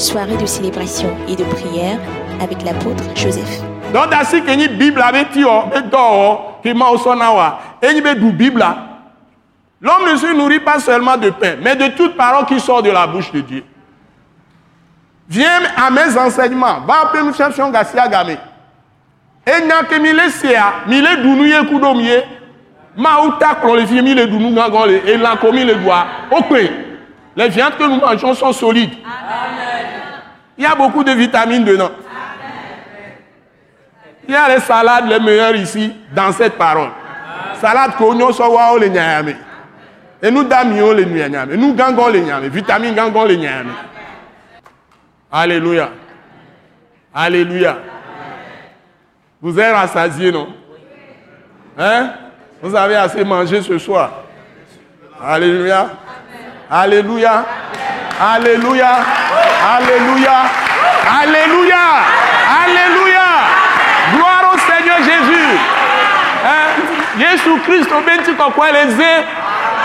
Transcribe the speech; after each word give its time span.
soirée 0.00 0.36
de 0.36 0.46
célébration 0.46 1.14
et 1.28 1.36
de 1.36 1.44
prière 1.44 1.98
avec 2.40 2.62
l'apôtre 2.64 3.04
Joseph. 3.14 3.60
Donc, 3.92 4.10
dans 4.10 4.24
ce 4.24 4.36
que 4.36 4.46
la 4.46 4.68
Bible 4.68 5.02
avait 5.02 5.26
dit, 5.26 5.44
qui 6.62 6.74
m'a 6.74 6.86
et 7.82 7.88
il 7.94 8.20
du 8.20 8.32
Bible. 8.32 8.64
L'homme 9.82 10.12
ne 10.12 10.16
se 10.16 10.34
nourrit 10.34 10.60
pas 10.60 10.78
seulement 10.78 11.16
de 11.16 11.30
pain, 11.30 11.56
mais 11.62 11.74
de 11.74 11.88
toute 11.88 12.16
parole 12.16 12.46
qui 12.46 12.60
sort 12.60 12.82
de 12.82 12.90
la 12.90 13.06
bouche 13.06 13.32
de 13.32 13.40
Dieu. 13.40 13.64
Viens 15.28 15.62
à 15.76 15.90
mes 15.90 16.16
enseignements. 16.18 16.80
Va 16.86 17.02
appeler 17.04 17.22
nous 17.22 17.32
cherchons 17.32 17.70
Gassia 17.70 18.08
Gamé. 18.08 18.36
Et 19.46 19.64
n'a 19.64 19.84
que 19.84 19.98
mille 19.98 20.20
sea, 20.30 20.86
mille 20.86 21.08
dounouye 21.22 21.66
koudomie, 21.68 22.08
ma 22.96 23.22
ou 23.22 23.74
les 23.74 23.86
filles 23.86 24.02
mille 24.02 24.26
dounou 24.26 24.54
gangole, 24.54 25.00
et 25.06 25.16
l'en 25.16 25.36
commis 25.36 25.64
le 25.64 25.76
doigt. 25.76 26.06
Ok. 26.30 26.58
Les 27.36 27.48
viandes 27.48 27.76
que 27.78 27.84
nous 27.84 28.00
mangeons 28.00 28.34
sont 28.34 28.52
solides. 28.52 28.92
Il 30.60 30.64
y 30.64 30.66
a 30.66 30.74
beaucoup 30.74 31.02
de 31.02 31.12
vitamines 31.12 31.64
dedans. 31.64 31.90
Il 34.28 34.34
y 34.34 34.36
a 34.36 34.46
les 34.46 34.60
salades 34.60 35.08
les 35.08 35.18
meilleures 35.18 35.56
ici 35.56 35.90
dans 36.14 36.32
cette 36.32 36.58
parole. 36.58 36.90
Salade 37.58 37.92
kogno 37.96 38.30
sowa 38.30 38.78
le 38.78 38.88
nyame. 38.88 39.36
Et 40.22 40.30
nous 40.30 40.44
damions 40.44 40.92
les 40.92 41.06
nyame. 41.06 41.54
Nous 41.54 41.72
gangons 41.72 42.08
les 42.08 42.20
nyame. 42.20 42.48
Vitamines 42.48 42.94
gangons 42.94 43.24
les 43.24 43.38
nyame. 43.38 43.72
Alléluia. 45.32 45.88
Alléluia. 47.14 47.78
Vous 49.40 49.58
êtes 49.58 49.74
rassasiés, 49.74 50.30
non? 50.30 50.48
Hein? 51.78 52.12
Vous 52.60 52.76
avez 52.76 52.96
assez 52.96 53.24
mangé 53.24 53.62
ce 53.62 53.78
soir. 53.78 54.10
Alléluia. 55.24 55.88
Alléluia. 56.70 57.46
Alléluia. 58.20 58.90
Alléluia. 59.76 60.36
Alléluia. 61.22 61.84
Alléluia. 62.62 63.28
Gloire 64.14 64.52
au 64.52 64.58
Seigneur 64.58 64.98
Jésus. 64.98 65.58
Hein? 66.44 66.82
Jésus 67.18 67.60
Christ, 67.66 67.90
obéti 67.92 68.34
quoi 68.54 68.72
les 68.72 68.92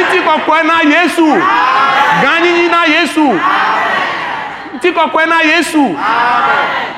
iti 0.00 0.20
quoi 0.44 0.62
na 0.64 0.82
Jésus. 0.82 1.42
Gani 2.22 2.68
na 2.68 2.84
Jésus. 2.86 3.40
Iti 4.74 4.92
quoi 4.92 5.26
na 5.26 5.42
Jésus. 5.42 5.96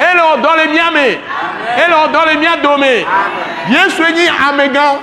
Ele 0.00 0.20
odɔ 0.32 0.56
le 0.56 0.72
mía 0.72 0.90
me. 0.90 1.08
Ele 1.76 1.94
odɔ 2.04 2.26
le 2.26 2.38
mía 2.38 2.56
dome. 2.62 3.04
Yesu 3.68 4.02
enyi 4.02 4.28
amegã. 4.48 4.98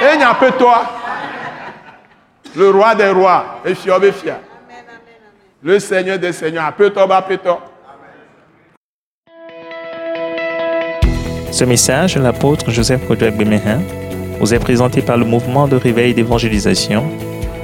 Enya 0.00 0.34
petoa. 0.34 0.97
Le 2.56 2.70
roi 2.70 2.94
des 2.94 3.10
rois. 3.10 3.60
Fia. 3.74 4.40
Le 5.62 5.78
Seigneur 5.78 6.18
des 6.18 6.32
seigneurs. 6.32 6.72
Ce 11.50 11.64
message 11.64 12.14
de 12.14 12.20
l'apôtre 12.20 12.70
Joseph 12.70 13.06
Kodouak 13.06 13.36
Bemehin 13.36 13.80
vous 14.38 14.54
est 14.54 14.58
présenté 14.58 15.02
par 15.02 15.16
le 15.16 15.24
mouvement 15.24 15.66
de 15.66 15.76
réveil 15.76 16.14
d'évangélisation, 16.14 17.04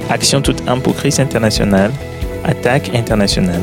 Action 0.09 0.41
toute 0.41 0.67
âme 0.67 0.81
pour 0.81 0.95
Christ 0.95 1.19
international, 1.19 1.91
Attaque 2.43 2.93
internationale. 2.93 3.61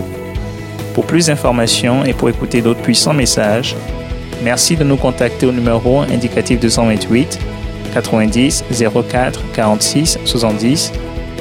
Pour 0.95 1.07
plus 1.07 1.27
d'informations 1.27 2.05
et 2.05 2.15
pour 2.15 2.29
écouter 2.31 2.63
d'autres 2.63 2.81
puissants 2.81 3.13
messages, 3.13 3.77
merci 4.43 4.77
de 4.77 4.85
nous 4.85 4.97
contacter 4.97 5.47
au 5.47 5.53
numéro 5.53 6.01
indicatif 6.01 6.59
228 6.61 7.39
90 7.93 8.65
04 9.11 9.41
46 9.53 10.19
70 10.25 10.93